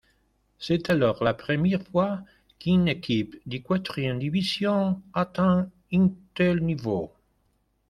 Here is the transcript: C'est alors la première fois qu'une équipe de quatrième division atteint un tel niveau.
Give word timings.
C'est 0.57 0.89
alors 0.89 1.23
la 1.23 1.35
première 1.35 1.83
fois 1.85 2.21
qu'une 2.57 2.87
équipe 2.87 3.39
de 3.45 3.57
quatrième 3.59 4.17
division 4.17 4.99
atteint 5.13 5.69
un 5.93 6.09
tel 6.33 6.63
niveau. 6.65 7.11